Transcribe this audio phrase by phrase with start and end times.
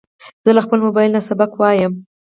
[0.45, 1.93] زه له خپل موبایل نه سبق لولم.